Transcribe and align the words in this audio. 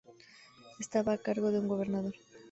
Estaba 0.79 1.11
a 1.13 1.19
cargo 1.21 1.51
de 1.51 1.59
un 1.59 1.67
Gobernador. 1.67 2.15